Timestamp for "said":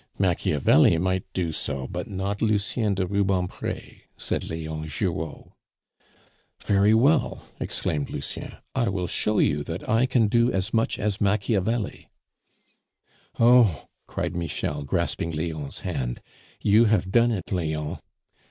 4.17-4.49